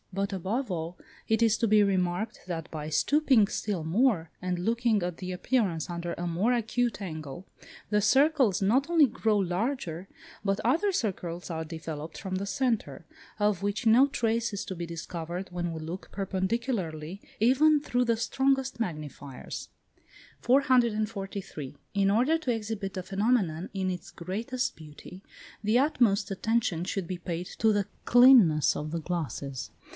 But, 0.13 0.33
above 0.33 0.71
all, 0.71 0.97
it 1.29 1.41
is 1.43 1.57
to 1.59 1.67
be 1.67 1.83
remarked 1.83 2.41
that 2.47 2.69
by 2.71 2.89
stooping 2.89 3.47
still 3.47 3.83
more, 3.83 4.29
and 4.41 4.57
looking 4.59 5.01
at 5.03 5.17
the 5.17 5.31
appearance 5.31 5.89
under 5.91 6.13
a 6.13 6.27
more 6.27 6.51
acute 6.53 7.01
angle, 7.01 7.45
the 7.91 8.01
circles 8.01 8.61
not 8.63 8.89
only 8.89 9.05
grow 9.05 9.37
larger 9.37 10.09
but 10.43 10.59
other 10.65 10.91
circles 10.91 11.49
are 11.51 11.63
developed 11.63 12.17
from 12.17 12.35
the 12.35 12.45
centre, 12.47 13.05
of 13.39 13.61
which 13.61 13.85
no 13.85 14.07
trace 14.07 14.51
is 14.51 14.65
to 14.65 14.75
be 14.75 14.85
discovered 14.87 15.49
when 15.51 15.71
we 15.71 15.79
look 15.79 16.09
perpendicularly, 16.11 17.21
even 17.39 17.79
through 17.79 18.03
the 18.05 18.17
strongest 18.17 18.79
magnifiers. 18.79 19.69
443. 20.41 21.77
In 21.93 22.11
order 22.11 22.37
to 22.39 22.51
exhibit 22.53 22.95
the 22.95 23.03
phenomenon 23.03 23.69
in 23.73 23.89
its 23.91 24.09
greatest 24.09 24.75
beauty, 24.75 25.23
the 25.63 25.77
utmost 25.79 26.31
attention 26.31 26.83
should 26.83 27.07
be 27.07 27.19
paid 27.19 27.45
to 27.59 27.71
the 27.71 27.87
cleanness 28.03 28.75
of 28.75 28.91
the 28.91 28.99
glasses. 28.99 29.69